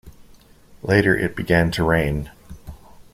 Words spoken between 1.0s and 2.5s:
it began to rain.